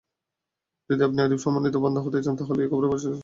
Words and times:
যদি 0.89 1.01
আপনি 1.03 1.19
এরূপ 1.21 1.39
সম্মানিত 1.45 1.75
বান্দা 1.83 2.01
হতে 2.01 2.19
চান 2.25 2.35
তাহলে 2.39 2.61
এ 2.61 2.67
কবরে 2.67 2.87
প্রবেশ 2.87 3.03
করুন। 3.05 3.19